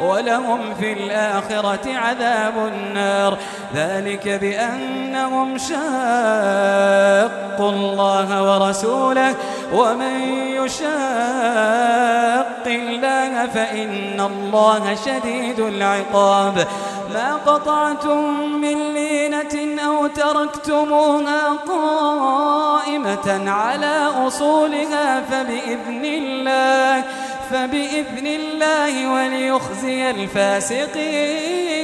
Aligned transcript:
ولهم 0.00 0.74
في 0.80 0.92
الآخرة 0.92 1.96
عذاب 1.96 2.54
النار. 2.56 3.38
ذلك 3.74 4.28
بأنهم 4.28 5.58
شاقوا 5.58 5.76
الله 7.70 8.42
ورسوله. 8.42 9.34
ومن 9.72 10.20
يشاق 10.64 10.86
الله 12.66 13.46
فإن 13.46 14.20
الله 14.20 14.96
شديد 15.06 15.60
العقاب. 15.60 16.66
ما 17.14 17.36
قطعتم 17.46 18.50
من 18.50 18.94
لينة 18.94 19.82
أو 19.86 20.06
تركتموها 20.06 21.42
قائمة 21.68 23.50
على 23.50 24.10
أصولها 24.26 25.20
فبإذن 25.30 26.04
الله. 26.04 27.04
فبإذن 27.50 28.26
الله 28.26 29.12
وليخزي 29.12 30.10
الفاسقين. 30.10 31.76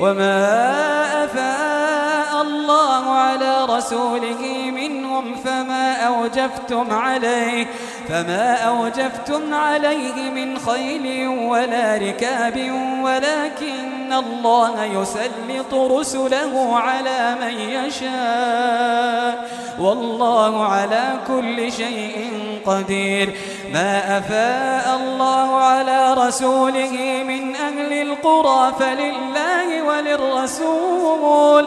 وما 0.00 1.24
أفاء 1.24 2.42
الله 2.42 3.10
على 3.10 3.64
رسوله 3.64 4.70
منهم 4.70 5.34
فما 5.44 5.92
أوجفتم 5.94 6.90
عليه. 6.90 7.66
فما 8.08 8.54
أوجفتم 8.54 9.54
عليه 9.54 10.30
من 10.30 10.58
خيل 10.58 11.28
ولا 11.28 11.96
ركاب 11.96 12.56
ولكن 13.02 14.12
الله 14.12 14.84
يسلط 14.84 15.74
رسله 15.74 16.78
على 16.78 17.36
من 17.40 17.60
يشاء. 17.60 19.48
والله 19.80 20.64
على 20.64 21.12
كل 21.28 21.72
شيء 21.72 22.30
قدير. 22.66 23.34
ما 23.72 24.18
أفاء 24.18 25.00
الله 25.00 25.56
على 25.56 26.14
رسوله 26.14 27.24
من 27.28 27.56
أهل 27.56 27.92
القرى 27.92 28.72
فلله 28.80 29.82
وللرسول. 29.82 31.66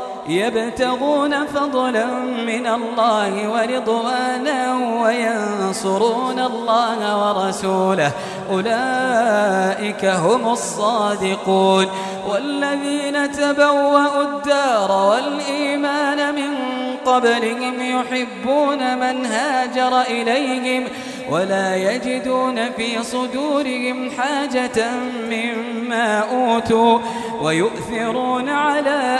يبتغون 0.27 1.45
فضلا 1.45 2.05
من 2.47 2.67
الله 2.67 3.49
ورضوانا 3.49 4.75
وينصرون 5.03 6.39
الله 6.39 6.99
ورسوله. 7.27 8.11
أولئك 8.51 10.05
هم 10.05 10.47
الصادقون. 10.47 11.87
والذين 12.29 13.31
تبوأوا 13.31 14.21
الدار 14.21 14.91
والإيمان 14.91 16.35
من 16.35 16.57
قبلهم 17.05 17.81
يحبون 17.81 18.97
من 18.97 19.25
هاجر 19.25 20.01
إليهم 20.01 20.87
ولا 21.31 21.75
يجدون 21.75 22.71
في 22.71 23.03
صدورهم 23.03 24.11
حاجة 24.11 24.91
مما 25.29 26.19
أوتوا 26.19 26.99
ويؤثرون 27.41 28.49
على 28.49 29.19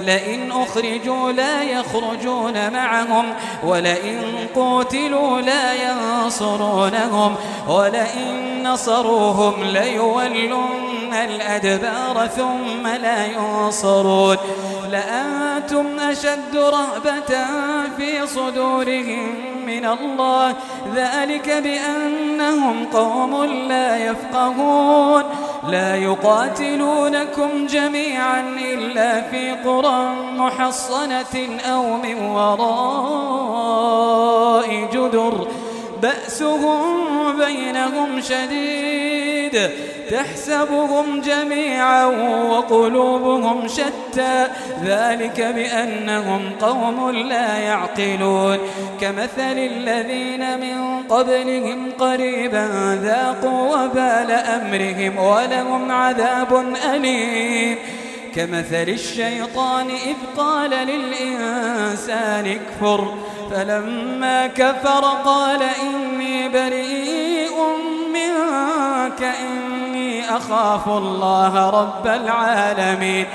لئن 0.00 0.52
أخرجوا 0.52 1.32
لا 1.32 1.62
يخرجون 1.62 2.72
معهم 2.72 3.24
ولئن 3.64 4.22
قتلوا 4.54 5.40
لا 5.40 5.74
ينصرونهم 5.74 7.34
ولئن 7.68 8.62
نصروهم 8.62 9.64
ليولن 9.64 11.14
الأدبار 11.14 12.26
ثم 12.36 12.86
لا 12.86 13.26
ينصرون. 13.26 14.36
لأنتم 14.90 15.86
أشد 16.00 16.56
رهبة 16.56 17.46
في 17.96 18.26
صدورهم 18.26 19.34
من 19.66 19.86
الله 19.86 20.54
ذلك 20.94 21.50
بأنهم 21.50 22.86
قوم 22.92 23.44
لا 23.44 23.96
يفقهون. 23.96 25.24
لا 25.70 25.96
يقاتلونكم 25.96 27.66
جميعا 27.66 28.40
إلا 28.74 29.30
في 29.30 29.52
قرى 29.52 30.14
محصنة 30.36 31.60
أو 31.64 31.96
من 31.96 32.22
وراء 32.22 33.36
جدر. 34.92 35.48
بأسهم 36.02 37.36
بينهم 37.36 38.20
شديد 38.20 39.25
تحسبهم 40.10 41.20
جميعا 41.20 42.04
وقلوبهم 42.50 43.68
شتى. 43.68 44.46
ذلك 44.84 45.40
بأنهم 45.40 46.50
قوم 46.60 47.10
لا 47.10 47.58
يعقلون. 47.58 48.58
كمثل 49.00 49.58
الذين 49.58 50.60
من 50.60 51.02
قبلهم 51.02 51.92
قريبا 51.98 52.68
ذاقوا 53.02 53.76
وبال 53.76 54.30
أمرهم 54.30 55.18
ولهم 55.18 55.92
عذاب 55.92 56.64
أليم. 56.94 57.78
كمثل 58.34 58.88
الشيطان 58.88 59.86
إذ 59.86 60.36
قال 60.36 60.70
للإنسان 60.70 62.46
اكفر. 62.46 63.14
فلما 63.50 64.46
كفر 64.46 65.04
قال 65.24 65.62
إني 65.62 66.48
بريء 66.48 67.25
منك 69.16 69.34
إني 69.40 70.36
أخاف 70.36 70.88
الله 70.88 71.70
رب 71.70 72.06
العالمين 72.06 73.26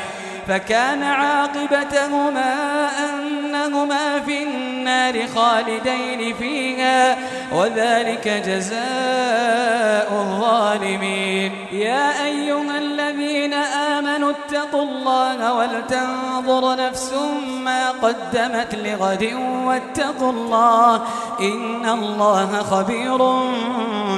فكان 0.48 1.04
عاقبتهما 1.04 2.90
أنهما 3.10 4.20
في 4.20 4.44
النار 4.44 5.28
خالدين 5.36 6.36
فيها 6.36 7.18
وذلك 7.52 8.28
جزاء 8.46 10.12
الظالمين. 10.12 11.52
يا 11.72 12.26
أيها 12.26 12.78
الذين 12.78 13.54
آمنوا 13.54 14.32
اتقوا 14.32 14.84
الله 14.84 15.54
ولتنظر 15.54 16.76
نفس 16.76 17.14
ما 17.64 17.92
قدمت 17.92 18.76
لغد 18.76 19.34
واتقوا 19.66 20.32
الله 20.32 21.02
إن 21.40 21.90
الله 21.90 22.64
خبير 22.64 23.22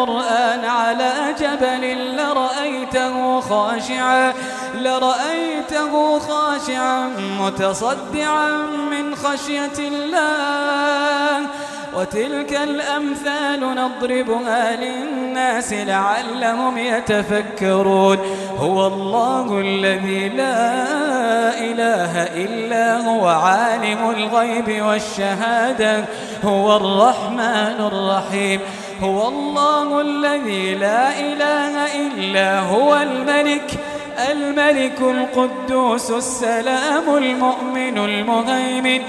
القرآن 0.00 0.64
على 0.64 1.12
جبل 1.40 2.16
لرأيته 2.16 3.40
خاشعا 3.40 4.32
لرأيته 4.74 6.18
خاشعا 6.18 7.10
متصدعا 7.40 8.50
من 8.90 9.14
خشية 9.14 9.78
الله. 9.78 11.46
وتلك 11.96 12.52
الأمثال 12.52 13.60
نضربها 13.60 14.76
للناس 14.76 15.72
لعلهم 15.72 16.78
يتفكرون. 16.78 18.18
هو 18.58 18.86
الله 18.86 19.60
الذي 19.60 20.28
لا 20.28 20.84
إله 21.58 22.22
إلا 22.22 22.96
هو 22.96 23.28
عالم 23.28 24.10
الغيب 24.10 24.82
والشهادة 24.82 26.04
هو 26.44 26.76
الرحمن 26.76 27.76
الرحيم. 27.92 28.60
هو 29.02 29.28
الله 29.28 30.00
الذي 30.00 30.74
لا 30.74 31.20
إله 31.20 31.96
إلا 32.06 32.60
هو 32.60 32.96
الملك 32.96 33.70
الملك 34.30 35.00
القدوس 35.00 36.10
السلام 36.10 37.16
المؤمن 37.16 37.98
المهيمن 37.98 39.02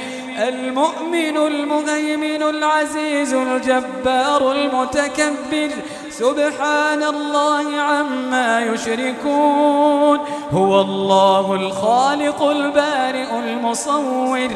المؤمن 0.47 1.37
المهيمن 1.37 2.43
العزيز 2.43 3.33
الجبار 3.33 4.51
المتكبر. 4.51 5.69
سبحان 6.11 7.03
الله 7.03 7.81
عما 7.81 8.59
يشركون. 8.59 10.19
هو 10.51 10.81
الله 10.81 11.53
الخالق 11.53 12.43
البارئ 12.43 13.39
المصور 13.39 14.49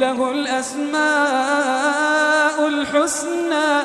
له 0.00 0.30
الأسماء 0.30 1.00
الحسنى. 2.68 3.84